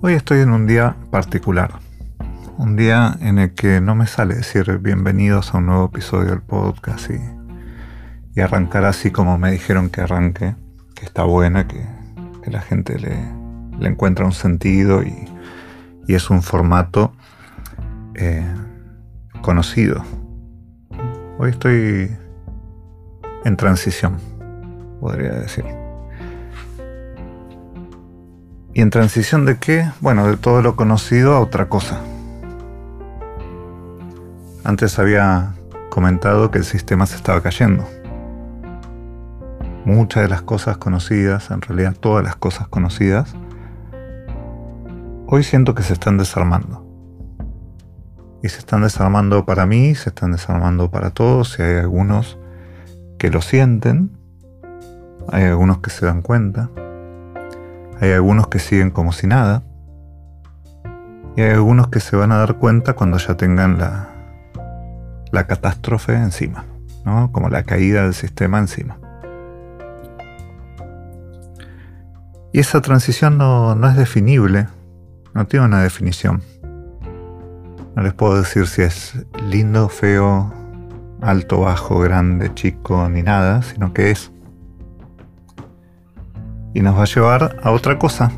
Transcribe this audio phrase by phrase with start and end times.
[0.00, 1.72] Hoy estoy en un día particular.
[2.56, 6.40] Un día en el que no me sale decir bienvenidos a un nuevo episodio del
[6.40, 10.54] podcast y, arrancar así como me dijeron que arranque,
[10.94, 11.84] que está buena, que,
[12.46, 15.12] la gente le, encuentra un sentido y,
[16.06, 17.12] es un formato
[18.14, 18.46] eh,
[19.42, 20.04] conocido.
[21.38, 22.16] Hoy estoy
[23.44, 24.18] en transición,
[25.00, 25.87] podría decir.
[28.78, 29.90] ¿Y en transición de qué?
[30.00, 32.00] Bueno, de todo lo conocido a otra cosa.
[34.62, 35.56] Antes había
[35.90, 37.84] comentado que el sistema se estaba cayendo.
[39.84, 43.34] Muchas de las cosas conocidas, en realidad todas las cosas conocidas,
[45.26, 46.86] hoy siento que se están desarmando.
[48.44, 52.38] Y se están desarmando para mí, se están desarmando para todos, y hay algunos
[53.18, 54.16] que lo sienten,
[55.32, 56.70] hay algunos que se dan cuenta,
[58.00, 59.62] hay algunos que siguen como si nada.
[61.36, 64.08] Y hay algunos que se van a dar cuenta cuando ya tengan la,
[65.30, 66.64] la catástrofe encima,
[67.04, 67.30] ¿no?
[67.32, 68.98] como la caída del sistema encima.
[72.52, 74.68] Y esa transición no, no es definible,
[75.34, 76.42] no tiene una definición.
[77.94, 79.14] No les puedo decir si es
[79.50, 80.52] lindo, feo,
[81.20, 84.30] alto, bajo, grande, chico, ni nada, sino que es
[86.78, 88.30] y nos va a llevar a otra cosa,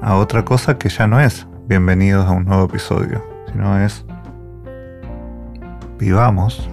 [0.00, 4.04] a otra cosa que ya no es bienvenidos a un nuevo episodio, sino es
[5.98, 6.70] vivamos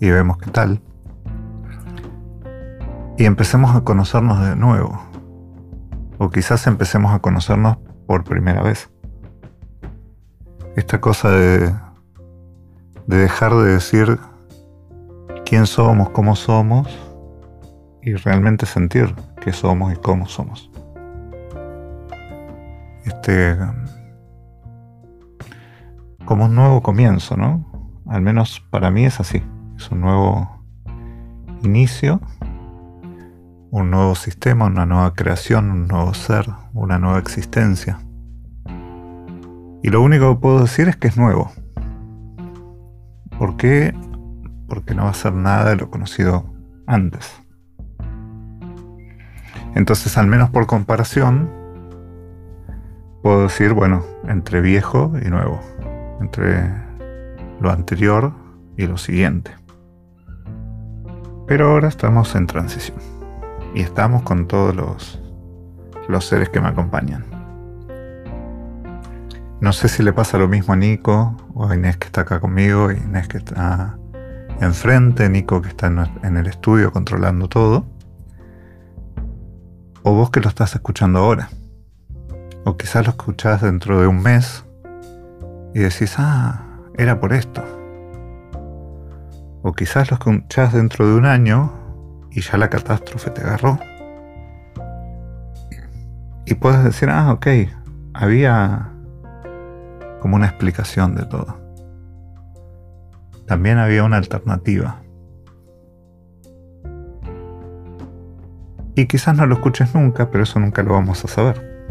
[0.00, 0.80] y vemos qué tal
[3.18, 4.98] y empecemos a conocernos de nuevo
[6.16, 8.90] o quizás empecemos a conocernos por primera vez.
[10.76, 11.74] Esta cosa de,
[13.06, 14.18] de dejar de decir
[15.44, 16.88] quién somos, cómo somos,
[18.02, 20.70] y realmente sentir qué somos y cómo somos.
[23.04, 23.56] Este
[26.24, 27.66] como un nuevo comienzo, ¿no?
[28.06, 29.42] Al menos para mí es así.
[29.76, 30.64] Es un nuevo
[31.62, 32.20] inicio,
[33.70, 37.98] un nuevo sistema, una nueva creación, un nuevo ser, una nueva existencia.
[39.82, 41.50] Y lo único que puedo decir es que es nuevo.
[43.38, 43.94] ¿Por qué?
[44.68, 46.44] Porque no va a ser nada de lo conocido
[46.86, 47.42] antes.
[49.74, 51.48] Entonces, al menos por comparación,
[53.22, 55.60] puedo decir, bueno, entre viejo y nuevo,
[56.20, 56.72] entre
[57.60, 58.32] lo anterior
[58.76, 59.52] y lo siguiente.
[61.46, 62.98] Pero ahora estamos en transición
[63.74, 65.20] y estamos con todos los,
[66.24, 67.24] seres que me acompañan.
[69.60, 72.40] No sé si le pasa lo mismo a Nico o a Inés que está acá
[72.40, 73.96] conmigo, Inés que está
[74.60, 75.86] enfrente, Nico que está
[76.22, 77.86] en el estudio controlando todo
[80.02, 81.50] o vos que lo estás escuchando ahora.
[82.64, 84.64] O quizás lo escuchás dentro de un mes
[85.74, 86.62] y decís, ah,
[86.96, 87.62] era por esto.
[89.62, 91.72] O quizás lo escuchás dentro de un año
[92.30, 93.78] y ya la catástrofe te agarró.
[96.46, 97.46] Y puedes decir, ah, ok,
[98.14, 98.90] había
[100.20, 101.58] como una explicación de todo.
[103.46, 105.00] También había una alternativa.
[109.00, 111.86] Y quizás no lo escuches nunca, pero eso nunca lo vamos a saber.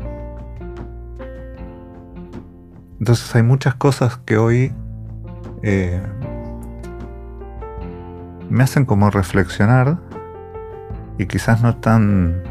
[2.99, 4.71] Entonces hay muchas cosas que hoy
[5.63, 5.99] eh,
[8.51, 9.97] me hacen como reflexionar
[11.17, 12.43] y quizás no tan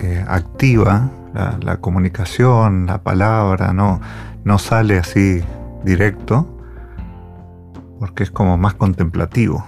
[0.00, 4.00] eh, activa la, comunicación, la palabra, no,
[4.44, 5.42] no sale así
[5.82, 6.46] directo,
[7.98, 9.66] porque es como más contemplativo.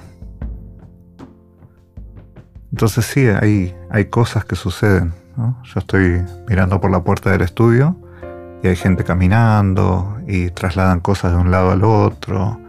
[2.75, 5.15] Entonces sí, hay, hay cosas que suceden.
[5.37, 7.97] Yo estoy mirando por la puerta del estudio
[8.65, 12.61] y hay gente caminando y trasladan cosas de un lado al otro.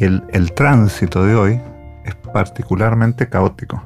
[0.00, 1.60] Y el, el tránsito de hoy
[2.04, 3.80] es particularmente caótico.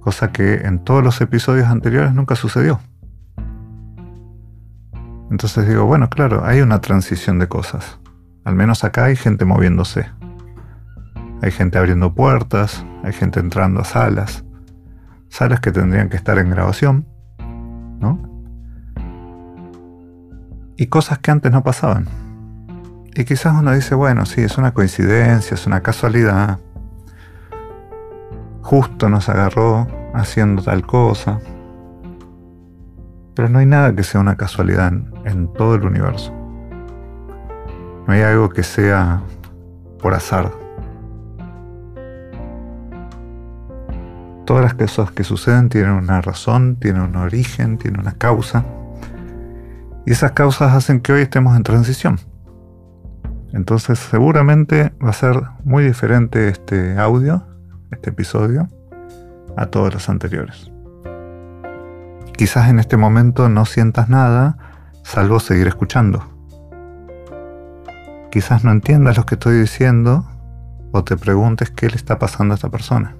[0.00, 2.80] Cosa que en todos los episodios anteriores nunca sucedió.
[5.30, 7.98] Entonces digo, bueno, claro, hay una transición de cosas.
[8.44, 10.17] Al menos acá hay gente moviéndose.
[11.42, 14.44] Hay gente abriendo puertas, hay gente entrando a salas,
[15.28, 17.06] salas que tendrían que estar en grabación,
[18.00, 18.20] ¿no?
[20.76, 22.06] Y cosas que antes no pasaban.
[23.14, 26.60] Y quizás uno dice, bueno, sí, es una coincidencia, es una casualidad.
[28.62, 31.40] Justo nos agarró haciendo tal cosa.
[33.34, 34.92] Pero no hay nada que sea una casualidad
[35.24, 36.32] en, todo el universo.
[38.06, 39.22] No hay algo que sea
[40.00, 40.52] por azar.
[44.48, 48.64] Todas las cosas que suceden tienen una razón, tienen un origen, tienen una causa.
[50.06, 52.18] Y esas causas hacen que hoy estemos en transición.
[53.52, 57.46] Entonces seguramente va a ser muy diferente este audio,
[57.90, 58.70] este episodio,
[59.54, 60.72] a todos los anteriores.
[62.34, 64.56] Quizás en este momento no sientas nada,
[65.02, 66.24] salvo seguir escuchando.
[68.30, 70.24] Quizás no entiendas lo que estoy diciendo
[70.92, 73.17] o te preguntes qué le está pasando a esta persona.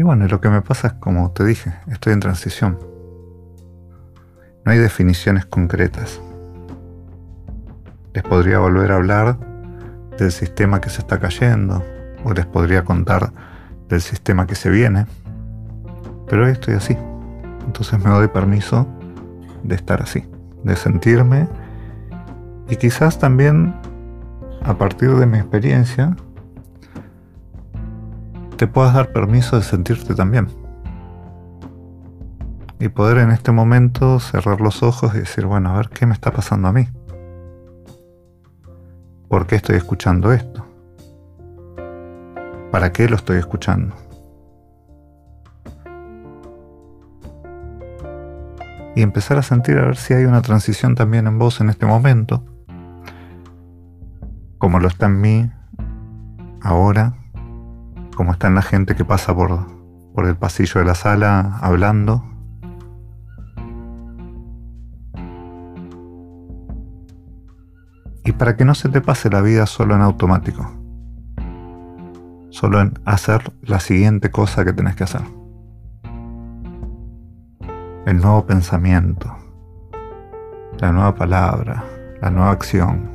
[0.00, 2.78] Y bueno, lo que me pasa es como te dije, estoy en transición.
[4.64, 6.22] No hay definiciones concretas.
[8.14, 9.36] Les podría volver a hablar
[10.16, 11.84] del sistema que se está cayendo
[12.24, 13.30] o les podría contar
[13.90, 15.04] del sistema que se viene.
[16.28, 16.96] Pero hoy estoy así.
[17.66, 18.86] Entonces me doy permiso
[19.64, 20.24] de estar así,
[20.64, 21.46] de sentirme
[22.70, 23.74] y quizás también
[24.62, 26.16] a partir de mi experiencia
[28.60, 30.46] te puedas dar permiso de sentirte también.
[32.78, 36.12] Y poder en este momento cerrar los ojos y decir, bueno, a ver qué me
[36.12, 36.86] está pasando a mí.
[39.30, 40.66] ¿Por qué estoy escuchando esto?
[42.70, 43.96] ¿Para qué lo estoy escuchando?
[48.94, 51.86] Y empezar a sentir a ver si hay una transición también en vos en este
[51.86, 52.44] momento,
[54.58, 55.50] como lo está en mí
[56.60, 57.19] ahora,
[58.20, 59.66] como está en la gente que pasa por,
[60.12, 62.22] por el pasillo de la sala hablando.
[68.22, 70.70] Y para que no se te pase la vida solo en automático
[72.50, 75.22] solo en hacer la siguiente cosa que tenés que hacer.
[78.04, 79.34] El nuevo pensamiento,
[80.78, 81.84] la nueva palabra,
[82.20, 83.08] la nueva acción,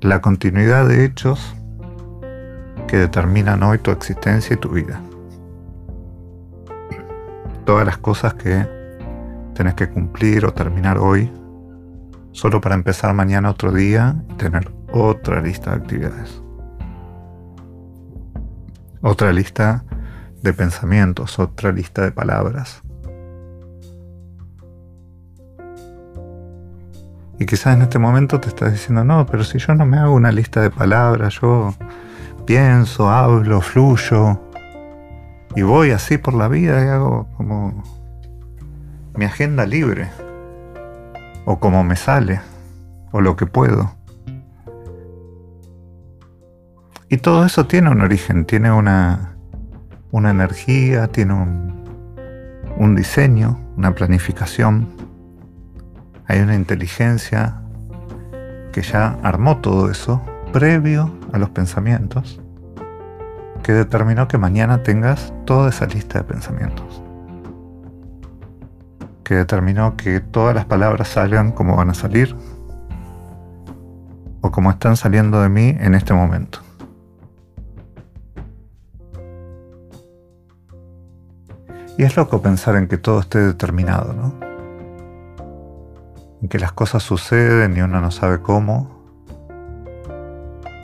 [0.00, 1.55] la continuidad de hechos
[2.86, 5.00] que determinan hoy tu existencia y tu vida.
[7.64, 8.66] Todas las cosas que
[9.54, 11.30] tenés que cumplir o terminar hoy,
[12.32, 16.42] solo para empezar mañana otro día y tener otra lista de actividades
[19.06, 19.84] otra lista
[20.42, 22.82] de pensamientos, otra lista de palabras.
[27.38, 30.14] Y quizás en este momento te estás diciendo, no, pero si yo no me hago
[30.14, 31.74] una lista de palabras, yo
[32.46, 34.40] pienso, hablo, fluyo,
[35.54, 37.82] y voy así por la vida y hago como
[39.14, 40.08] mi agenda libre,
[41.44, 42.40] o como me sale,
[43.10, 43.92] o lo que puedo.
[47.08, 49.36] Y todo eso tiene un origen, tiene una,
[50.10, 51.84] una energía, tiene un,
[52.76, 54.88] un diseño, una planificación.
[56.26, 57.60] Hay una inteligencia
[58.72, 60.20] que ya armó todo eso
[60.52, 62.40] previo a los pensamientos,
[63.62, 67.02] que determinó que mañana tengas toda esa lista de pensamientos.
[69.22, 72.34] Que determinó que todas las palabras salgan como van a salir
[74.40, 76.60] o como están saliendo de mí en este momento.
[81.98, 84.34] Y es loco pensar en que todo esté determinado, ¿no?
[86.42, 88.95] En que las cosas suceden y uno no sabe cómo.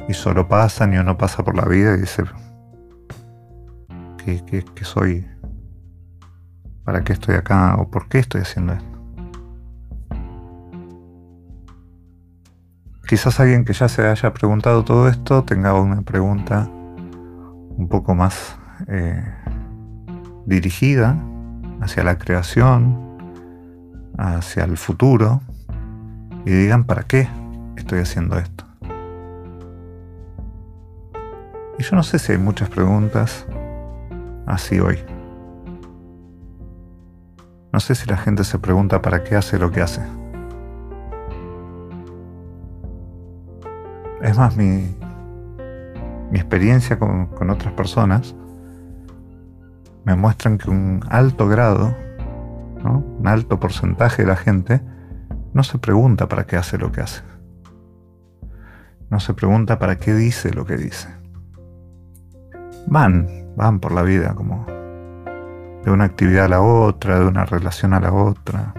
[0.09, 2.25] Y solo pasan y uno pasa por la vida y dice,
[4.25, 5.27] ¿qué, qué soy?
[6.85, 7.77] ¿Para qué estoy acá?
[7.79, 8.93] ¿O por qué estoy haciendo esto?
[13.09, 18.57] Quizás alguien que ya se haya preguntado todo esto tenga una pregunta un poco más
[18.89, 19.23] eh,
[20.47, 21.17] dirigida
[21.81, 23.19] hacia la creación,
[24.17, 25.43] hacia el futuro,
[26.47, 27.29] y digan, ¿para qué
[27.77, 28.72] estoy haciendo esto?
[31.79, 33.47] Y yo no sé si hay muchas preguntas
[34.47, 34.99] así hoy.
[37.73, 40.03] No sé si la gente se pregunta para qué hace lo que hace.
[44.21, 44.95] Es más, mi,
[46.31, 48.35] mi experiencia con, con otras personas
[50.05, 51.95] me muestran que un alto grado,
[52.85, 54.81] un alto porcentaje de la gente,
[55.55, 57.23] no se pregunta para qué hace lo que hace.
[59.11, 61.22] No se pregunta para qué dice lo que dice.
[62.87, 64.67] Van, van por la vida como
[65.85, 68.75] de una actividad a la otra, de una relación a la otra,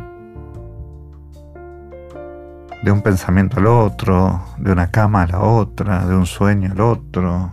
[2.84, 6.82] de un pensamiento al otro, de una cama a la otra, de un sueño al
[6.82, 7.52] otro,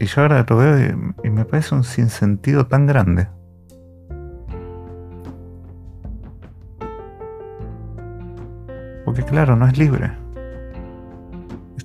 [0.00, 3.26] Y yo ahora lo veo y, me parece un sinsentido tan grande.
[9.04, 10.12] Porque claro, no es libre.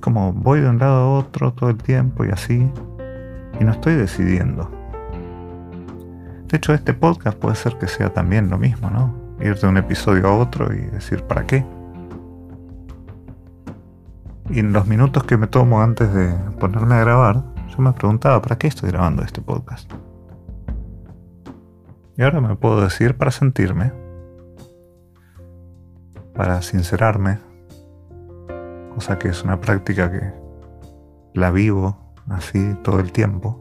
[0.04, 2.70] Como voy de un lado a otro todo el tiempo y así,
[3.58, 4.70] y no estoy decidiendo.
[6.48, 9.16] De hecho, este podcast puede ser que sea también lo mismo, ¿no?
[9.40, 11.66] Ir de un episodio a otro y decir, ¿para qué?
[14.50, 18.42] Y en los minutos que me tomo antes de ponerme a grabar, yo me preguntaba,
[18.42, 19.90] ¿para qué estoy grabando este podcast?
[22.18, 23.94] Y ahora me puedo decir para sentirme,
[26.36, 27.53] para sincerarme,
[28.94, 30.34] cosa que es una práctica que
[31.34, 31.98] la vivo
[32.30, 33.60] así todo el tiempo.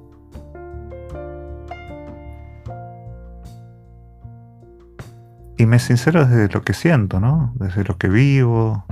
[5.57, 7.53] Y me sincero desde lo que siento, ¿no?
[7.55, 8.85] Desde lo que vivo.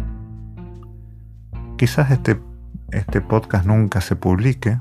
[1.76, 2.40] Quizás este,
[2.92, 4.78] este podcast nunca se publique,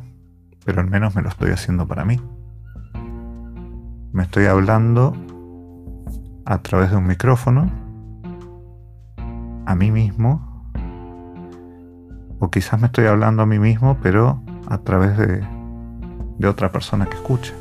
[0.66, 2.22] pero al menos me lo estoy haciendo para mí.
[4.12, 5.16] Me estoy hablando
[6.46, 7.72] a través de un micrófono,
[9.66, 10.49] a mí mismo,
[12.40, 15.44] o quizás me estoy hablando a mí mismo, pero a través de,
[16.38, 17.54] de otra persona que escuche.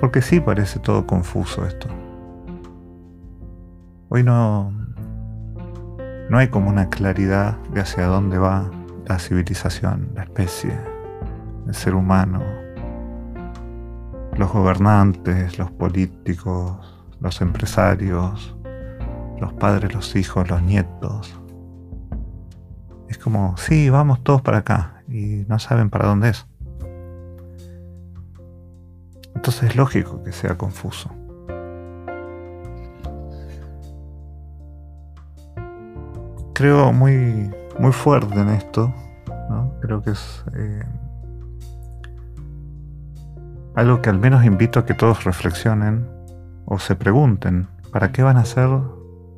[0.00, 1.88] Porque sí parece todo confuso esto.
[4.08, 4.72] Hoy no,
[6.30, 8.70] no hay como una claridad de hacia dónde va
[9.06, 10.78] la civilización, la especie,
[11.66, 12.42] el ser humano,
[14.36, 16.76] los gobernantes, los políticos,
[17.20, 18.53] los empresarios,
[19.38, 21.38] los padres, los hijos, los nietos.
[23.08, 26.46] Es como, sí, vamos todos para acá y no saben para dónde es.
[29.34, 31.10] Entonces es lógico que sea confuso.
[36.54, 38.94] Creo muy, muy fuerte en esto.
[39.80, 40.82] Creo que es eh,
[43.74, 46.08] algo que al menos invito a que todos reflexionen
[46.64, 48.70] o se pregunten, ¿para qué van a hacer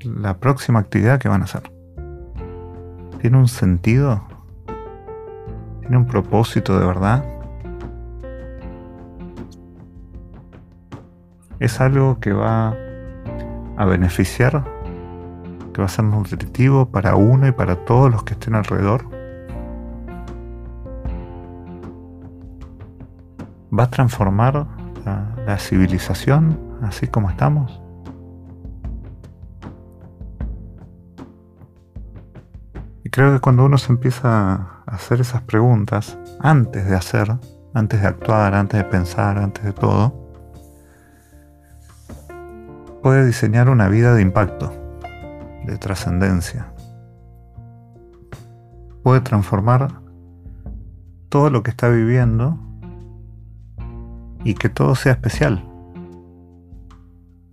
[0.07, 1.71] la próxima actividad que van a hacer?
[3.21, 4.23] ¿Tiene un sentido?
[5.81, 7.25] ¿Tiene un propósito de verdad?
[11.59, 12.77] ¿Es algo que va
[13.77, 14.65] a beneficiar?
[15.73, 19.05] ¿Que va a ser nutritivo para uno y para todos los que estén alrededor?
[23.77, 24.67] ¿Va a transformar
[25.05, 27.86] la, la civilización así como estamos?
[33.17, 37.35] Creo que cuando uno se empieza a hacer esas preguntas, antes de hacer,
[37.73, 40.13] antes de actuar, antes de pensar, antes de todo,
[43.03, 44.71] puede diseñar una vida de impacto,
[45.65, 46.75] de trascendencia.
[49.03, 50.03] Puede transformar
[51.31, 52.59] todo lo que está viviendo
[54.45, 55.65] y que todo sea especial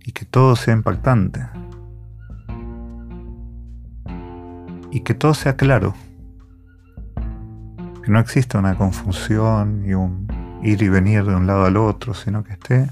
[0.04, 1.63] y que todo sea impactante.
[4.94, 5.92] Y que todo sea claro.
[8.04, 10.28] Que no exista una confusión y un
[10.62, 12.88] ir y venir de un lado al otro, sino que esté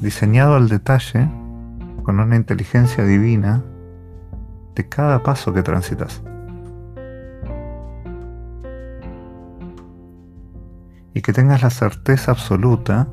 [0.00, 1.28] diseñado al detalle
[2.04, 3.64] con una inteligencia divina
[4.76, 6.22] de cada paso que transitas.
[11.14, 13.08] Y que tengas la certeza absoluta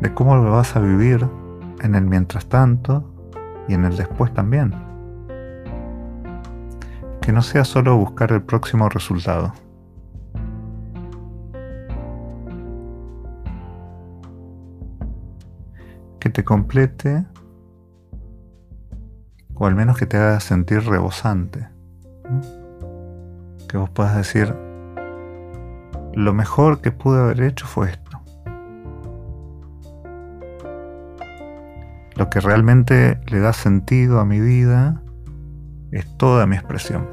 [0.00, 1.26] de cómo lo vas a vivir
[1.82, 3.12] en el mientras tanto
[3.66, 4.83] y en el después también
[7.24, 9.54] que no sea solo buscar el próximo resultado.
[16.20, 17.24] Que te complete
[19.54, 21.66] o al menos que te haga sentir rebosante.
[23.70, 24.54] Que vos puedas decir,
[26.12, 28.20] lo mejor que pude haber hecho fue esto.
[32.16, 35.00] Lo que realmente le da sentido a mi vida
[35.94, 37.06] es toda mi expresión.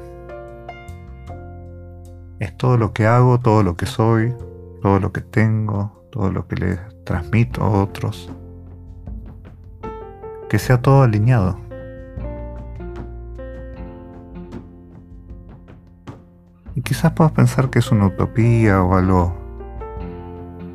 [2.40, 4.34] Es todo lo que hago, todo lo que soy,
[4.82, 8.28] todo lo que tengo, todo lo que le transmito a otros.
[10.48, 11.60] Que sea todo alineado.
[16.74, 19.32] Y quizás puedas pensar que es una utopía o algo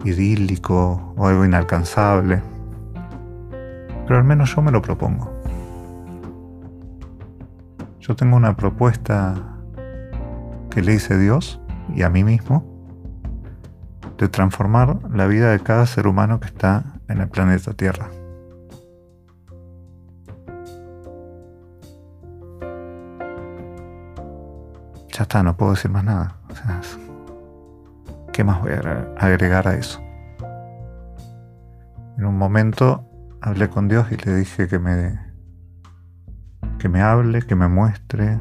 [0.06, 2.42] idílico o algo inalcanzable.
[4.06, 5.37] Pero al menos yo me lo propongo.
[8.08, 9.36] Yo tengo una propuesta
[10.70, 11.60] que le hice Dios
[11.94, 12.64] y a mí mismo
[14.18, 18.10] de transformar la vida de cada ser humano que está en el planeta Tierra.
[25.12, 26.38] Ya está, no puedo decir más nada.
[28.32, 30.00] ¿Qué más voy a agregar a eso?
[32.18, 33.04] En un momento
[33.42, 35.27] hablé con Dios y le dije que me
[36.78, 38.40] que me hable, que me muestre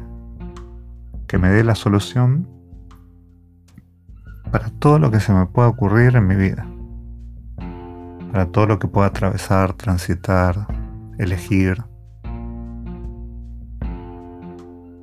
[1.27, 2.47] que me dé la solución
[4.49, 6.65] para todo lo que se me pueda ocurrir en mi vida,
[8.31, 10.67] para todo lo que pueda atravesar, transitar,
[11.17, 11.83] elegir.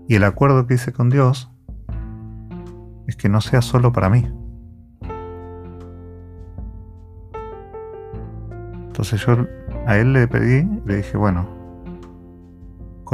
[0.08, 1.50] Y el acuerdo que hice con Dios
[3.06, 4.26] es que no sea solo para mí.
[8.86, 9.46] Entonces yo
[9.86, 11.53] a él le pedí, le dije, bueno,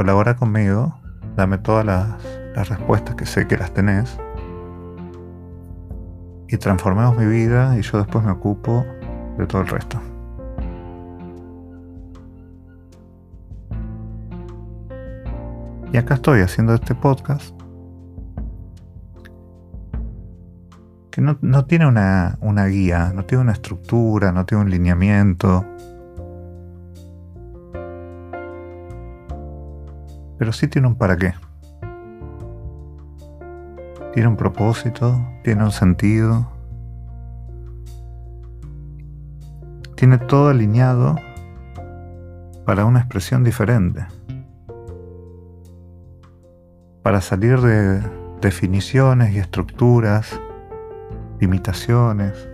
[0.01, 0.95] colabora conmigo,
[1.35, 4.17] dame todas las, respuestas que sé que las tenés
[6.47, 8.83] y transformemos mi vida y yo después me ocupo
[9.37, 10.01] de todo el resto.
[15.93, 17.55] Y acá estoy haciendo este podcast
[21.11, 25.63] que no, tiene una, una, guía, no tiene una estructura, no tiene un lineamiento.
[30.41, 31.35] Pero sí tiene un para qué.
[34.11, 36.51] Tiene un propósito, tiene un sentido.
[39.95, 41.15] Tiene todo alineado
[42.65, 44.03] para una expresión diferente.
[47.03, 48.01] Para salir de
[48.41, 50.41] definiciones y estructuras,
[51.39, 52.49] limitaciones,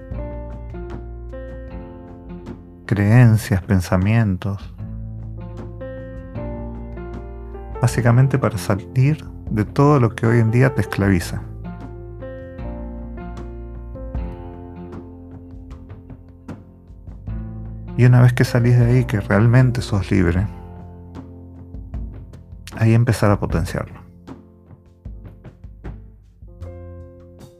[2.85, 4.76] creencias, pensamientos.
[7.81, 11.41] Básicamente para salir de todo lo que hoy en día te esclaviza.
[17.97, 20.45] Y una vez que salís de ahí, que realmente sos libre,
[22.77, 23.99] ahí empezar a potenciarlo.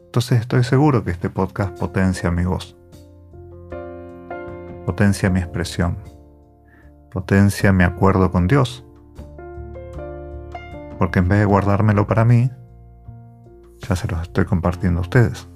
[0.06, 2.76] Entonces estoy seguro que este podcast potencia mi voz,
[4.86, 5.98] potencia mi expresión,
[7.10, 8.87] potencia mi acuerdo con Dios
[10.98, 12.50] porque en vez de guardármelo para mí,
[13.88, 15.48] ya se los estoy compartiendo a ustedes.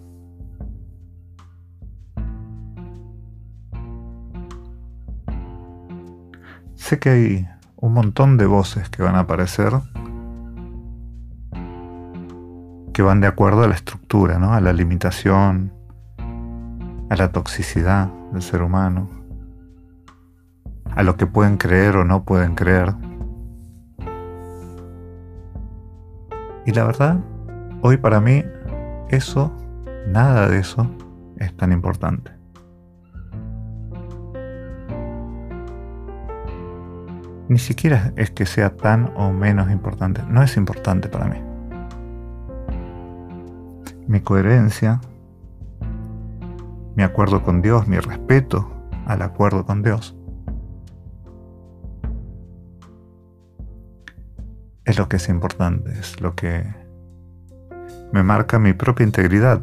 [6.74, 9.72] Sé que hay un montón de voces que van a aparecer
[12.92, 14.52] que van de acuerdo a la estructura, ¿no?
[14.52, 15.72] a la limitación,
[17.08, 19.08] a la toxicidad del ser humano,
[20.94, 22.94] a lo que pueden creer o no pueden creer.
[26.64, 27.18] Y la verdad,
[27.82, 28.44] hoy para mí
[29.08, 29.52] eso,
[30.08, 30.88] nada de eso
[31.38, 32.30] es tan importante.
[37.48, 41.36] Ni siquiera es que sea tan o menos importante, no es importante para mí.
[44.06, 45.00] Mi coherencia,
[46.94, 48.70] mi acuerdo con Dios, mi respeto
[49.06, 50.16] al acuerdo con Dios,
[54.84, 56.64] es lo que es importante, es lo que
[58.12, 59.60] me marca mi propia integridad.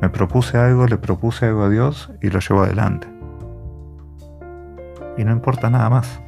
[0.00, 3.08] Me propuse algo, le propuse algo a Dios y lo llevo adelante.
[5.16, 6.20] Y no importa nada más.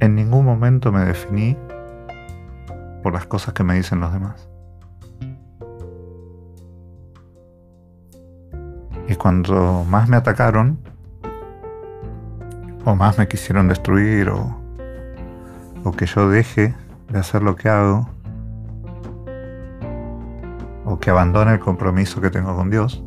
[0.00, 1.56] En ningún momento me definí
[3.02, 4.48] por las cosas que me dicen los demás.
[9.08, 10.78] Y cuando más me atacaron,
[12.84, 14.54] o más me quisieron destruir o,
[15.84, 16.74] o que yo deje
[17.08, 18.08] de hacer lo que hago
[20.84, 23.02] o que abandone el compromiso que tengo con Dios.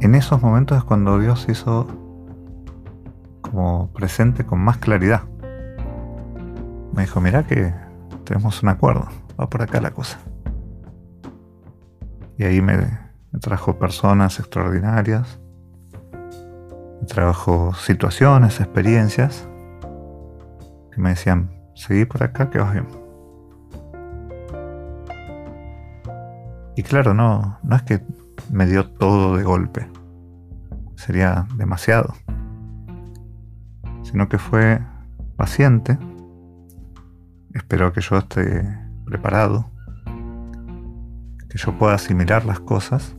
[0.00, 1.86] En esos momentos es cuando Dios se hizo
[3.40, 5.22] como presente con más claridad.
[6.92, 7.72] Me dijo, mira que
[8.24, 9.08] tenemos un acuerdo,
[9.40, 10.18] va por acá la cosa.
[12.36, 15.40] Y ahí me, me trajo personas extraordinarias
[17.06, 19.48] trabajo situaciones, experiencias.
[20.92, 22.86] Que me decían, seguí por acá que vas bien.
[26.76, 28.04] Y claro, no, no es que
[28.50, 29.88] me dio todo de golpe,
[30.96, 32.14] sería demasiado,
[34.02, 34.80] sino que fue
[35.36, 35.98] paciente,
[37.54, 38.66] esperó que yo esté
[39.04, 39.70] preparado,
[41.48, 43.14] que yo pueda asimilar las cosas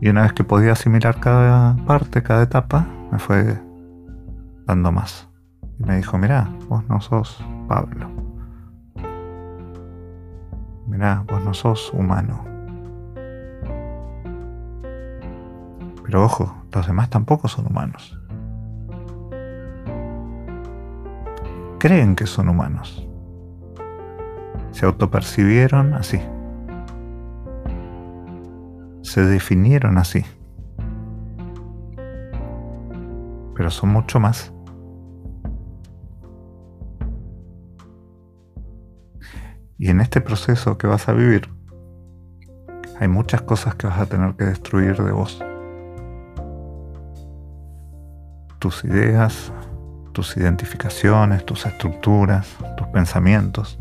[0.00, 3.60] y una vez que podía asimilar cada parte, cada etapa, me fue
[4.66, 5.28] dando más.
[5.78, 8.08] Y me dijo, mirá, vos no sos Pablo.
[10.86, 12.44] Mirá, vos no sos humano.
[16.04, 18.18] Pero ojo, los demás tampoco son humanos.
[21.78, 23.06] Creen que son humanos.
[24.72, 26.20] Se autopercibieron así
[29.10, 30.24] se definieron así.
[33.60, 34.54] pero son mucho más.
[39.76, 41.46] Y en este proceso que vas a vivir,
[42.98, 45.44] hay muchas cosas que vas a tener que destruir de vos.
[48.58, 49.52] Tus ideas,
[50.12, 53.78] tus identificaciones, tus estructuras, tus pensamientos.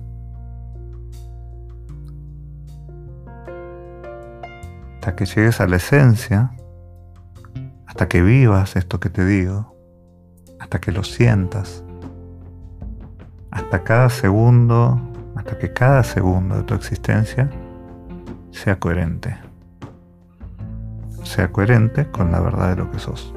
[5.10, 6.52] Hasta que llegues a la esencia,
[7.88, 9.76] hasta que vivas esto que te digo,
[10.60, 11.84] hasta que lo sientas,
[13.50, 15.02] hasta cada segundo
[15.36, 17.50] hasta que cada segundo de tu existencia
[18.52, 19.36] sea coherente.
[21.24, 23.34] Sea coherente con la verdad de lo que sos.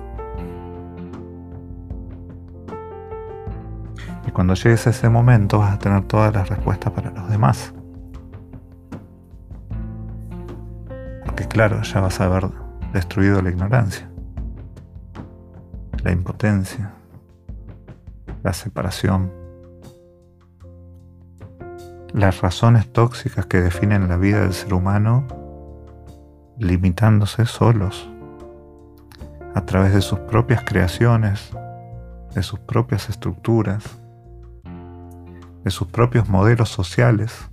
[4.26, 7.72] Y cuando llegues a ese momento vas a tener todas las respuestas para los demás.
[11.42, 12.50] Porque claro, ya vas a haber
[12.92, 14.08] destruido la ignorancia,
[16.04, 16.92] la impotencia,
[18.44, 19.32] la separación
[22.14, 25.26] las razones tóxicas que definen la vida del ser humano
[26.58, 28.08] limitándose solos
[29.56, 31.50] a través de sus propias creaciones,
[32.36, 33.82] de sus propias estructuras,
[35.64, 37.51] de sus propios modelos sociales.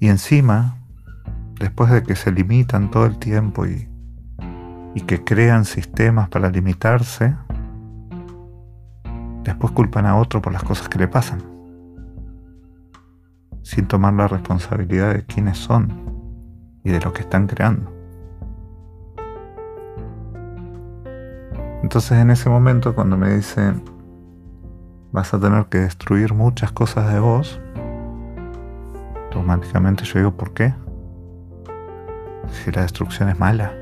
[0.00, 0.78] Y encima,
[1.58, 3.86] después de que se limitan todo el tiempo y,
[4.94, 7.36] y que crean sistemas para limitarse,
[9.44, 11.42] después culpan a otro por las cosas que le pasan,
[13.62, 15.92] sin tomar la responsabilidad de quiénes son
[16.82, 17.92] y de lo que están creando.
[21.82, 23.82] Entonces en ese momento cuando me dicen
[25.12, 27.60] vas a tener que destruir muchas cosas de vos,
[29.40, 30.74] automáticamente yo digo, ¿por qué?
[32.52, 33.72] Si la destrucción es mala.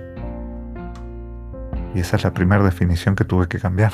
[1.94, 3.92] Y esa es la primera definición que tuve que cambiar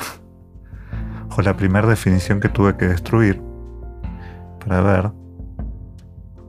[1.37, 3.41] o la primera definición que tuve que destruir
[4.59, 5.11] para ver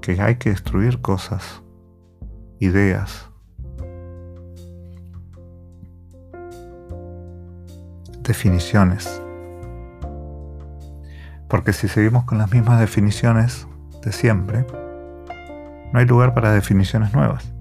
[0.01, 1.63] que hay que destruir cosas,
[2.61, 3.31] ideas,
[8.23, 9.23] definiciones.
[11.49, 13.67] Porque si seguimos con las mismas definiciones
[14.03, 14.67] de siempre,
[15.93, 17.53] no hay lugar para definiciones nuevas.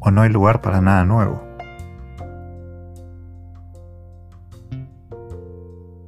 [0.00, 1.42] O no hay lugar para nada nuevo.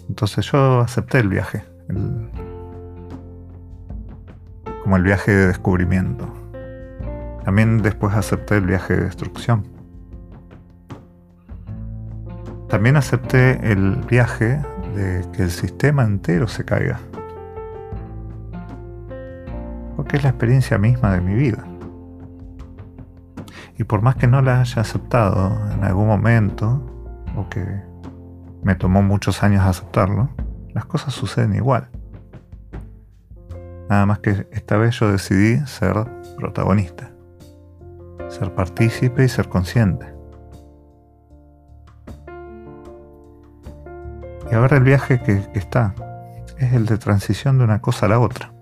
[0.09, 1.63] Entonces yo acepté el viaje,
[4.83, 6.27] como el viaje de descubrimiento.
[7.45, 9.65] También después acepté el viaje de destrucción.
[12.69, 14.61] También acepté el viaje
[14.95, 16.99] de que el sistema entero se caiga.
[20.09, 21.67] Porque es la experiencia misma de mi vida.
[23.77, 26.83] Y por más que no la haya aceptado en algún momento,
[27.37, 27.83] o que
[28.63, 30.31] me tomó muchos años aceptarlo,
[30.73, 31.91] las cosas suceden igual.
[33.91, 35.95] Nada más que esta vez yo decidí ser
[36.39, 37.11] protagonista,
[38.31, 40.07] ser partícipe y ser consciente.
[44.51, 45.95] Y ahora el viaje que, que está
[46.57, 48.55] es el de transición de una cosa a la otra.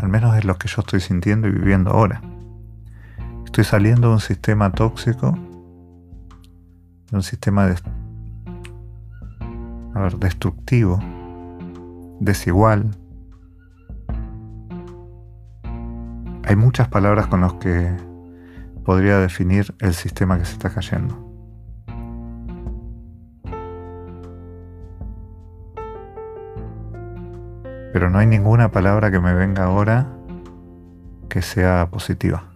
[0.00, 2.22] Al menos es lo que yo estoy sintiendo y viviendo ahora.
[3.44, 5.36] Estoy saliendo de un sistema tóxico
[7.10, 7.76] de un sistema de,
[9.94, 11.00] a ver, destructivo,
[12.20, 12.90] desigual.
[16.44, 17.96] Hay muchas palabras con las que
[18.84, 21.29] podría definir el sistema que se está cayendo.
[27.92, 30.06] Pero no hay ninguna palabra que me venga ahora
[31.28, 32.50] que sea positiva.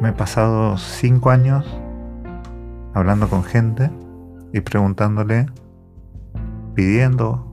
[0.00, 1.66] me he pasado cinco años
[2.94, 3.90] hablando con gente
[4.52, 5.46] y preguntándole,
[6.74, 7.52] pidiendo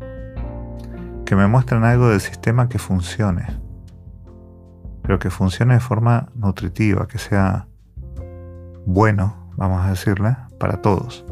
[1.25, 3.45] que me muestren algo del sistema que funcione,
[5.01, 7.67] pero que funcione de forma nutritiva, que sea
[8.85, 11.25] bueno, vamos a decirle, para todos.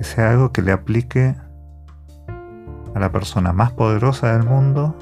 [0.00, 1.36] Que sea algo que le aplique
[2.94, 4.96] a la persona más poderosa del mundo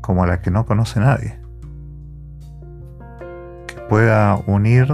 [0.00, 1.36] como la que no conoce nadie.
[3.66, 4.86] Que pueda unir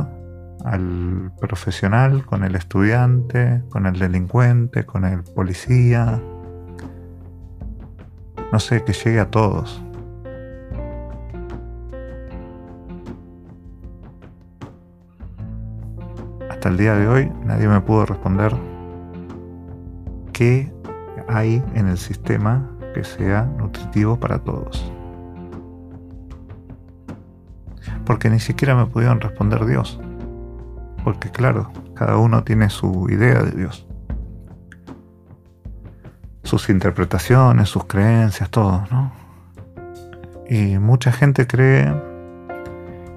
[0.65, 6.19] al profesional con el estudiante, con el delincuente, con el policía.
[8.51, 9.83] No sé, que llegue a todos.
[16.61, 18.55] Hasta el día de hoy nadie me pudo responder
[20.35, 20.71] qué
[21.27, 24.93] hay en el sistema que sea nutritivo para todos.
[28.05, 29.99] Porque ni siquiera me pudieron responder Dios.
[31.03, 33.89] Porque claro, cada uno tiene su idea de Dios.
[36.43, 39.13] Sus interpretaciones, sus creencias, todo, ¿no?
[40.47, 41.91] Y mucha gente cree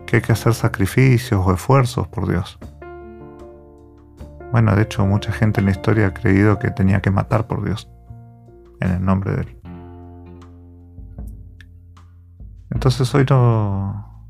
[0.05, 2.57] que hay que hacer sacrificios o esfuerzos por Dios.
[4.53, 7.65] Bueno, de hecho, mucha gente en la historia ha creído que tenía que matar por
[7.65, 7.89] Dios
[8.81, 9.57] en el nombre de Él.
[12.69, 14.27] Entonces hoy no...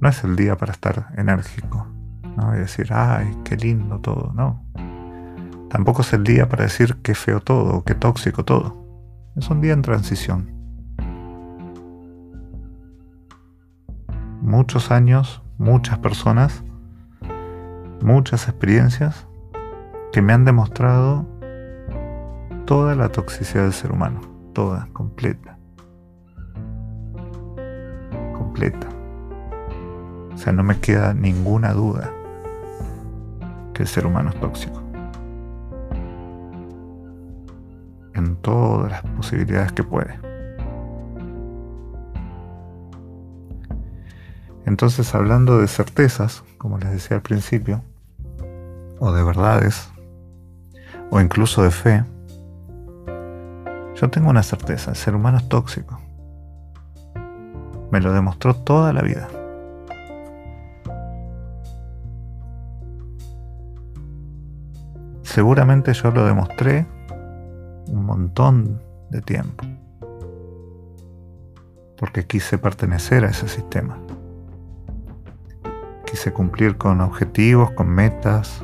[0.00, 1.88] No es el día para estar enérgico,
[2.36, 2.54] ¿no?
[2.54, 4.64] Y decir, ay, qué lindo todo, no.
[5.70, 8.76] Tampoco es el día para decir qué feo todo, qué tóxico todo.
[9.34, 10.52] Es un día en transición.
[14.40, 16.62] Muchos años, muchas personas,
[18.00, 19.26] muchas experiencias
[20.12, 21.26] que me han demostrado
[22.64, 25.56] toda la toxicidad del ser humano toda, completa.
[28.36, 28.88] Completa.
[30.34, 32.12] O sea, no me queda ninguna duda
[33.72, 34.82] que el ser humano es tóxico.
[38.14, 40.18] En todas las posibilidades que puede.
[44.66, 47.82] Entonces, hablando de certezas, como les decía al principio,
[48.98, 49.88] o de verdades,
[51.10, 52.04] o incluso de fe,
[54.00, 56.00] yo tengo una certeza, el ser humano es tóxico.
[57.90, 59.28] Me lo demostró toda la vida.
[65.22, 66.86] Seguramente yo lo demostré
[67.88, 69.64] un montón de tiempo.
[71.96, 73.98] Porque quise pertenecer a ese sistema.
[76.10, 78.62] Quise cumplir con objetivos, con metas,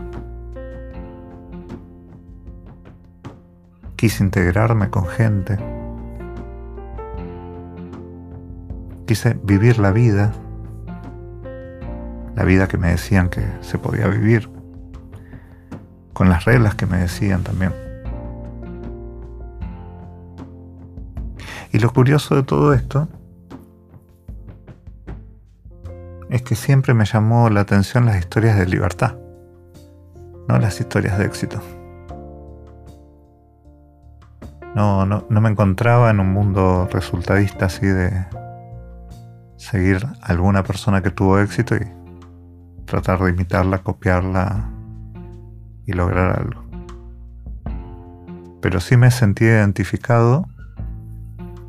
[4.05, 5.57] Quise integrarme con gente.
[9.07, 10.31] Quise vivir la vida,
[12.35, 14.51] la vida que me decían que se podía vivir,
[16.13, 17.73] con las reglas que me decían también.
[21.73, 23.09] Y lo curioso de todo esto
[26.35, 29.15] es que siempre me llamó la atención las historias de libertad,
[30.49, 31.63] no las historias de éxito.
[34.75, 38.27] No, no, me encontraba en un mundo resultadista así de
[39.57, 41.87] seguir a alguna persona que tuvo éxito y
[42.85, 44.71] tratar de imitarla, copiarla
[45.87, 46.65] y lograr algo.
[48.61, 50.49] Pero sí me sentí identificado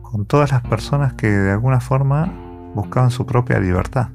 [0.02, 2.34] con todas las personas que de alguna forma
[2.74, 4.10] buscaban su propia libertad.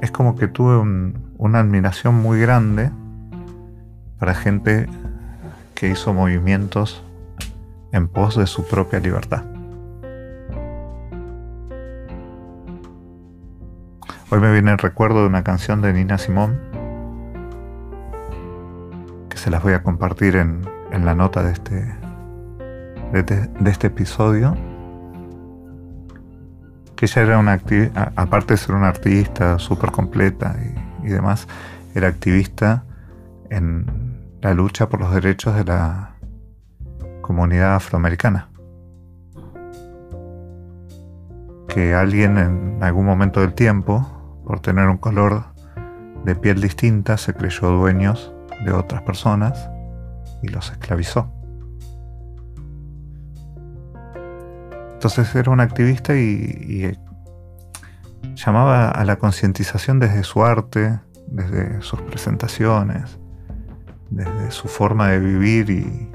[0.00, 0.78] Es como que tuve
[1.36, 2.90] una admiración muy grande
[4.18, 4.88] para gente
[5.74, 7.04] que hizo movimientos
[7.92, 9.44] en pos de su propia libertad.
[14.30, 16.58] Hoy me viene el recuerdo de una canción de Nina Simón
[19.28, 20.62] que se las voy a compartir en,
[21.04, 21.94] la nota de este,
[23.12, 24.56] de, este episodio.
[27.00, 27.58] Que ella era una
[28.14, 30.54] aparte de ser una artista súper completa
[31.02, 31.48] y demás,
[31.94, 32.84] era activista
[33.48, 33.86] en
[34.42, 36.16] la lucha por los derechos de la
[37.22, 38.50] comunidad afroamericana.
[41.68, 45.44] Que alguien en algún momento del tiempo, por tener un color
[46.26, 48.30] de piel distinta, se creyó dueños
[48.62, 49.70] de otras personas
[50.42, 51.32] y los esclavizó.
[55.00, 56.94] Entonces era un activista y,
[58.34, 63.18] llamaba a la concientización desde su arte, desde sus presentaciones,
[64.10, 66.10] desde su forma de vivir y,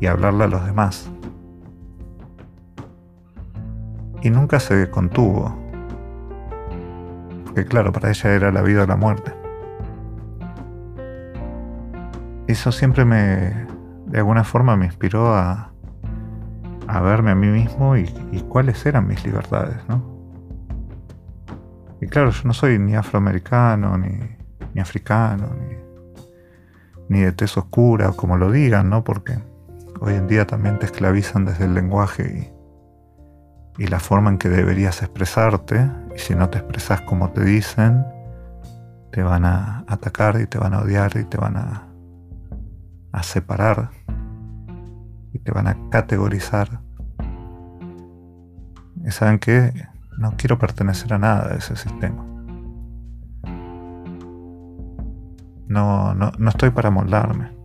[0.00, 1.10] y hablarle a los demás.
[4.22, 5.54] Y nunca se contuvo,
[7.44, 9.34] porque claro, para ella era la vida o la muerte.
[12.46, 13.66] Eso siempre me,
[14.06, 15.67] de alguna forma, me inspiró a,
[16.88, 18.06] a verme a mí mismo y,
[18.48, 20.18] cuáles eran mis libertades, ¿no?
[22.00, 24.18] Y claro, yo no soy ni afroamericano, ni,
[24.74, 25.78] ni africano, ni
[27.08, 29.02] ni de tez oscura, como lo digan, ¿no?
[29.02, 29.38] Porque
[30.00, 32.52] hoy en día también te esclavizan desde el lenguaje
[33.78, 37.44] y, y la forma en que deberías expresarte, y si no te expresas como te
[37.44, 38.04] dicen,
[39.12, 41.88] te van a atacar y te van a odiar y te van a,
[43.12, 43.90] a separar
[45.32, 46.80] y te van a categorizar.
[49.04, 49.72] Y saben que
[50.18, 52.24] no quiero pertenecer a nada de ese sistema.
[55.68, 57.58] No, no, no estoy para moldarme.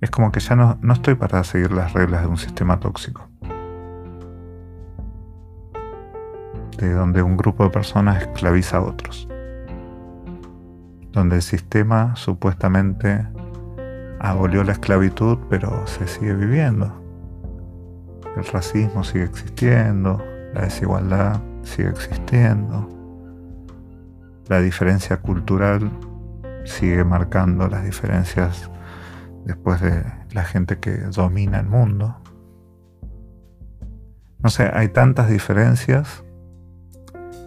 [0.00, 3.28] Es como que ya no, no estoy para seguir las reglas de un sistema tóxico.
[6.78, 9.29] De donde un grupo de personas esclaviza a otros.
[11.12, 13.26] Donde el sistema supuestamente
[14.20, 16.92] abolió la esclavitud, pero se sigue viviendo.
[18.36, 20.22] El racismo sigue existiendo,
[20.54, 22.88] la desigualdad sigue existiendo,
[24.48, 25.90] la diferencia cultural
[26.64, 28.70] sigue marcando las diferencias
[29.44, 32.16] después de la gente que domina el mundo.
[34.38, 36.24] No sé, hay tantas diferencias,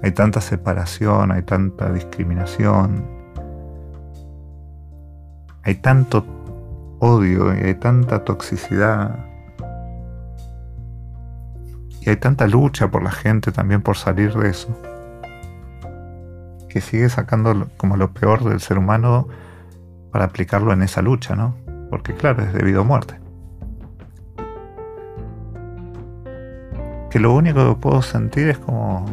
[0.01, 3.22] hay tanta separación, hay tanta discriminación,
[5.63, 6.25] hay tanto
[6.99, 9.25] odio y hay tanta toxicidad.
[12.01, 14.69] Y hay tanta lucha por la gente también por salir de eso.
[16.69, 19.27] Que sigue sacando como lo peor del ser humano
[20.11, 21.55] para aplicarlo en esa lucha, ¿no?
[21.93, 23.19] porque claro, es debido a muerte.
[27.11, 29.05] Que lo único que puedo sentir es como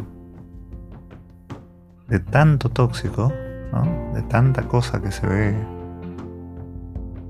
[2.07, 3.31] de tanto tóxico,
[4.15, 5.55] de tanta cosa que se ve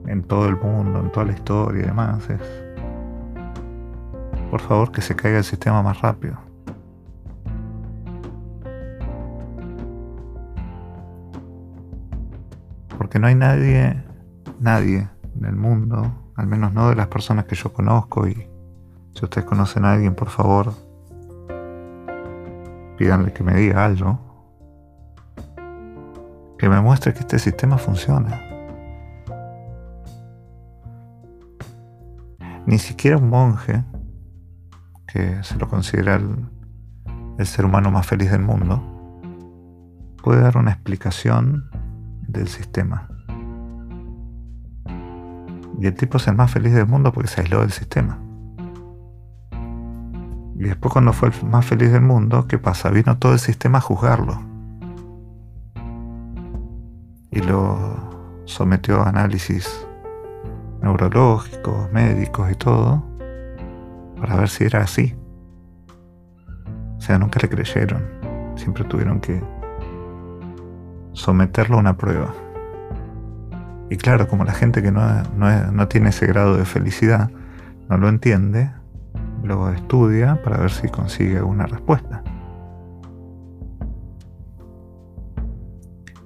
[0.07, 2.41] en todo el mundo, en toda la historia y demás, es
[4.51, 6.37] por favor que se caiga el sistema más rápido.
[12.97, 14.03] Porque no hay nadie,
[14.59, 18.33] nadie en el mundo, al menos no de las personas que yo conozco y
[19.13, 20.73] si ustedes conocen a alguien, por favor,
[22.97, 24.19] pídanle que me diga algo,
[26.57, 28.50] que me muestre que este sistema funciona.
[32.65, 33.83] Ni siquiera un monje,
[35.11, 38.83] que se lo considera el, ser humano más feliz del mundo,
[40.21, 41.69] puede dar una explicación
[42.27, 43.07] del sistema.
[45.79, 48.19] Y el tipo es el más feliz del mundo porque se aisló del sistema.
[50.55, 52.91] Y después cuando fue el más feliz del mundo, ¿qué pasa?
[52.91, 54.39] Vino todo el sistema a juzgarlo.
[57.31, 59.87] Y lo sometió a análisis
[60.81, 63.03] neurológicos, médicos y todo,
[64.19, 65.15] para ver si era así.
[66.97, 68.03] O sea, nunca le creyeron.
[68.55, 69.41] Siempre tuvieron que
[71.13, 72.33] someterlo a una prueba.
[73.89, 77.29] Y claro, como la gente que no, tiene ese grado de felicidad
[77.89, 78.71] no lo entiende,
[79.43, 82.23] lo estudia para ver si consigue una respuesta.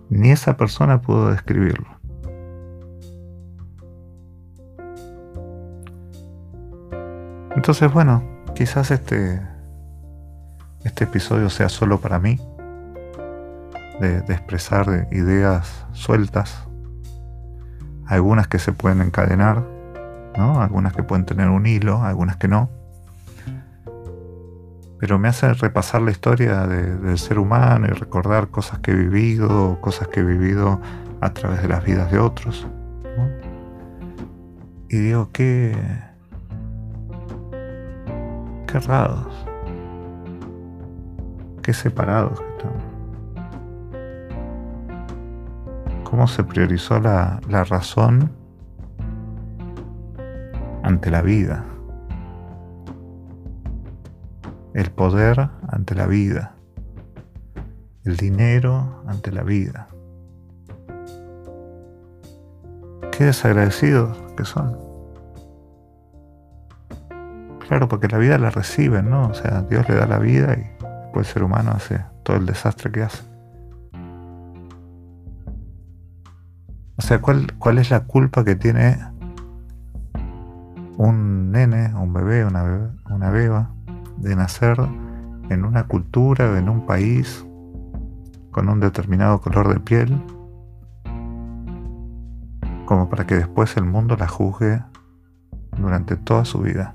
[0.10, 1.95] Ni esa persona pudo describirlo.
[7.56, 9.42] Entonces, bueno, quizás este,
[10.84, 12.40] este episodio sea solo para mí,
[14.00, 16.66] de, de expresar ideas sueltas
[18.08, 19.64] algunas que se pueden encadenar,
[20.38, 20.62] ¿no?
[20.62, 22.70] algunas que pueden tener un hilo, algunas que no.
[25.00, 29.80] Pero me hace repasar la historia del ser humano y recordar cosas que he vivido,
[29.82, 30.80] cosas que he vivido
[31.22, 32.68] a través de las vidas de otros.
[34.88, 35.76] Y digo, qué,
[38.76, 39.48] qué errados,
[41.64, 42.84] qué separados que estamos.
[46.04, 48.32] cómo se priorizó la, razón
[50.84, 51.64] ante la vida,
[54.74, 56.56] el poder ante la vida,
[58.04, 59.88] el dinero ante la vida.
[63.12, 64.85] Qué desagradecidos que son.
[67.68, 69.28] Claro, porque la vida la reciben, ¿no?
[69.28, 70.62] O sea, Dios le da la vida y
[71.04, 73.24] después el ser humano hace todo el desastre que hace.
[76.98, 78.98] O sea, ¿cuál, cuál es la culpa que tiene
[80.98, 83.72] un nene, un bebé, una, una beba,
[84.18, 84.78] de nacer
[85.50, 87.46] en una cultura, en un país,
[88.52, 90.22] con un determinado color de piel,
[92.86, 94.82] como para que después el mundo la juzgue
[95.78, 96.95] durante toda su vida.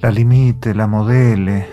[0.00, 1.66] La limite, la modele,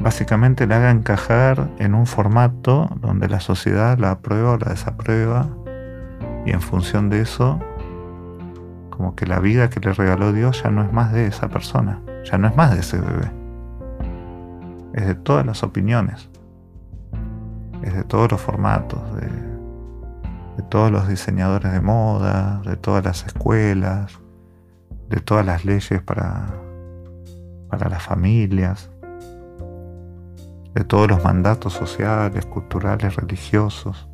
[0.00, 5.48] básicamente la haga encajar en un formato donde la sociedad la aprueba o la desaprueba
[6.46, 7.60] y en función de eso
[8.90, 12.00] como que la vida que le regaló Dios ya no es más de esa persona,
[12.24, 13.30] ya no es más de ese bebé.
[14.92, 16.28] Es de todas las opiniones,
[17.82, 19.26] es de todos los formatos, de,
[20.56, 24.20] de todos los diseñadores de moda, de todas las escuelas,
[25.10, 26.46] de todas las leyes para,
[27.68, 28.90] para las familias
[30.74, 34.08] de todos los mandatos sociales, culturales, religiosos.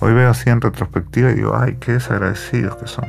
[0.00, 3.06] Hoy veo así en retrospectiva y digo, ay, qué desagradecidos que son.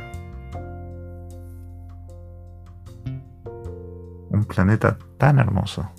[4.30, 5.90] Un planeta tan hermoso.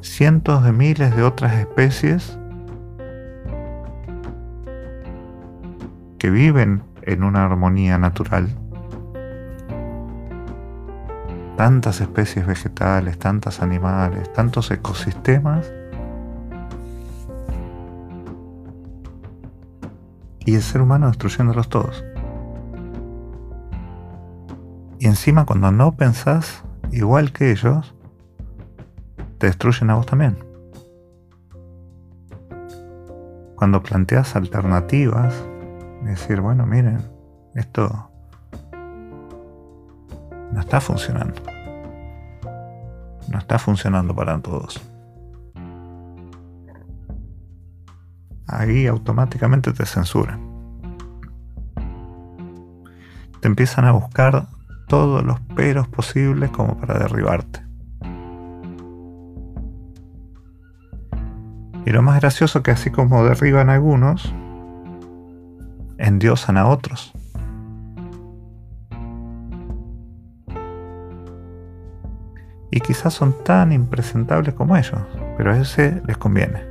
[0.00, 2.37] Cientos de miles de otras especies
[6.18, 8.48] que viven en una armonía natural.
[11.56, 15.72] Tantas especies vegetales, tantos animales, tantos ecosistemas.
[20.44, 22.04] Y el ser humano destruyéndolos todos.
[24.98, 27.94] Y encima cuando no pensás igual que ellos,
[29.38, 30.36] te destruyen a vos también.
[33.56, 35.34] Cuando planteas alternativas,
[36.02, 36.98] decir, bueno, miren,
[37.54, 38.10] esto
[40.52, 41.40] no está funcionando.
[43.28, 44.80] No está funcionando para todos.
[48.46, 50.40] Ahí automáticamente te censuran.
[53.40, 54.48] Te empiezan a buscar
[54.88, 57.60] todos los peros posibles como para derribarte.
[61.84, 64.34] Y lo más gracioso que así como derriban algunos,
[66.08, 67.12] endiosan a otros.
[72.70, 75.00] Y quizás son tan impresentables como ellos,
[75.36, 76.62] pero a ese les conviene.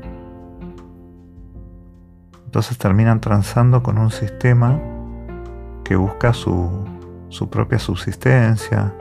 [2.45, 4.79] Entonces terminan transando con un sistema
[5.83, 6.69] que busca su,
[7.29, 8.93] su propia subsistencia,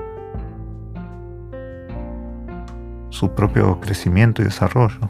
[3.11, 5.09] su propio crecimiento y desarrollo.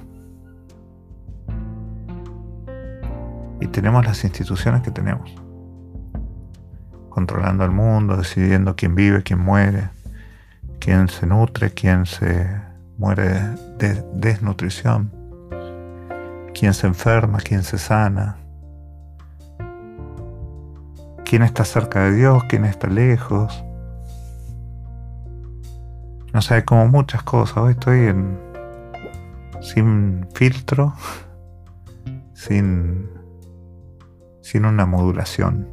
[3.76, 5.30] Tenemos las instituciones que tenemos.
[7.10, 9.90] Controlando el mundo, decidiendo quién vive, quién muere,
[10.80, 12.58] quién se nutre, quién se
[12.96, 13.38] muere
[13.76, 15.12] de desnutrición,
[16.58, 18.38] quién se enferma, quién se sana,
[21.26, 23.62] quién está cerca de Dios, quién está lejos.
[26.32, 27.58] No sé, como muchas cosas.
[27.58, 28.38] Hoy estoy en
[29.60, 30.94] sin filtro,
[32.32, 33.15] sin
[34.46, 35.66] sin una modulación.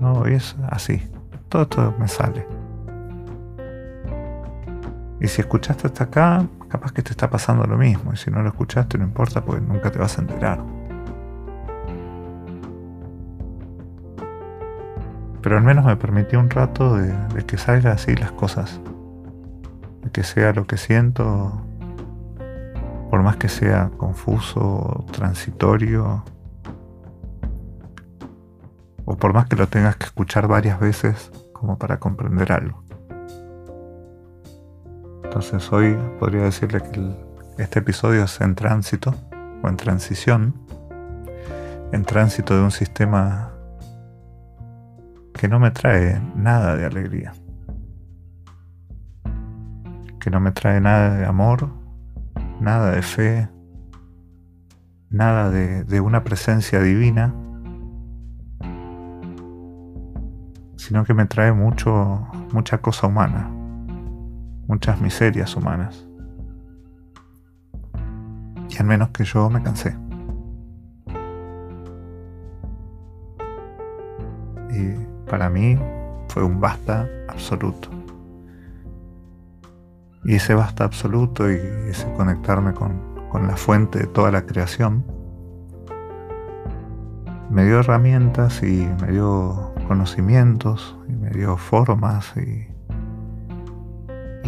[0.00, 1.02] No, es así.
[1.50, 2.46] Todo esto me sale.
[5.20, 8.14] Y si escuchaste hasta acá, capaz que te está pasando lo mismo.
[8.14, 10.58] Y si no lo escuchaste, no importa, porque nunca te vas a enterar.
[15.42, 18.80] Pero al menos me permitió un rato de, de que salga así las cosas.
[20.02, 21.60] De que sea lo que siento,
[23.10, 26.24] por más que sea confuso, transitorio,
[29.10, 32.84] o por más que lo tengas que escuchar varias veces como para comprender algo.
[35.24, 37.16] Entonces hoy podría decirle que
[37.56, 39.14] este episodio es en tránsito
[39.62, 40.54] o en transición,
[41.90, 43.50] en tránsito de un sistema
[45.32, 47.32] que no me trae nada de alegría,
[50.20, 51.70] que no me trae nada de amor,
[52.60, 53.48] nada de fe,
[55.08, 57.34] nada de, una presencia divina
[60.88, 63.46] sino que me trae mucho, mucha cosa humana,
[64.66, 66.08] muchas miserias humanas.
[68.70, 69.94] Y al menos que yo me cansé.
[74.70, 75.78] Y para mí
[76.28, 77.90] fue un basta absoluto.
[80.24, 81.56] Y ese basta absoluto y
[81.90, 85.04] ese conectarme con, con la fuente de toda la creación
[87.50, 92.68] me dio herramientas y me dio conocimientos y me dio formas y,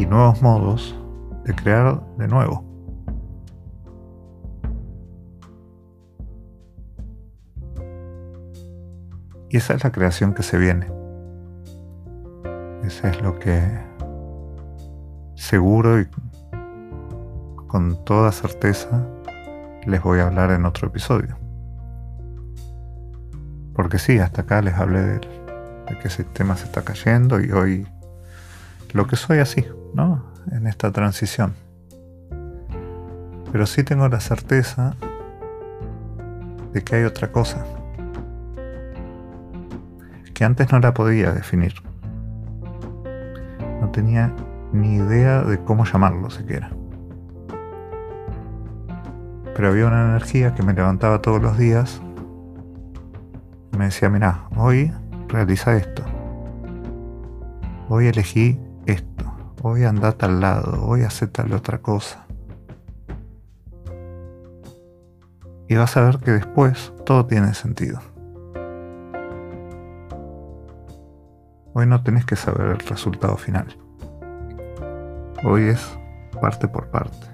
[0.01, 0.97] y nuevos modos
[1.45, 2.64] de crear de nuevo.
[9.49, 10.86] Y esa es la creación que se viene.
[12.84, 13.61] Eso es lo que
[15.34, 16.07] seguro y
[17.66, 19.05] con toda certeza
[19.86, 21.39] les voy a hablar en otro episodio.
[23.81, 25.20] Porque sí, hasta acá les hablé de,
[26.03, 27.87] que ese tema se está cayendo y hoy
[28.93, 29.64] lo que soy así,
[29.95, 30.22] ¿no?
[30.53, 31.55] En esta transición.
[33.51, 34.97] Pero sí tengo la certeza
[36.74, 37.64] de que hay otra cosa.
[40.35, 41.72] Que antes no la podía definir.
[43.81, 44.31] No tenía
[44.74, 46.70] ni idea de cómo llamarlo siquiera.
[49.57, 52.03] Pero había una energía que me levantaba todos los días
[53.81, 54.93] me decía, mira, hoy
[55.28, 56.03] realiza esto.
[57.89, 59.24] hoy elegí esto,
[59.62, 62.26] hoy anda a tal lado, hoy hace tal otra cosa.
[65.66, 68.01] Y vas a ver que después todo tiene sentido.
[71.72, 73.74] Hoy no tenés que saber el resultado final.
[75.43, 75.99] Hoy es
[76.39, 77.28] parte por parte.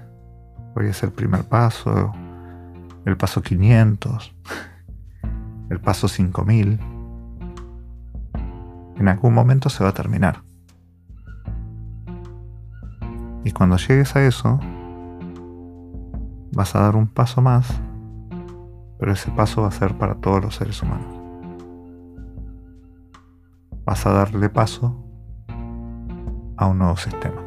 [0.77, 2.13] Hoy es el primer paso,
[3.03, 4.33] el paso 500,
[5.69, 6.79] el paso 5000.
[8.97, 10.43] En algún momento se va a terminar.
[13.43, 14.59] Y cuando llegues a eso,
[16.51, 17.67] vas a dar un paso más,
[18.99, 21.15] pero ese paso va a ser para todos los seres humanos.
[23.85, 25.01] Vas a darle paso
[26.57, 27.46] a un nuevo sistema.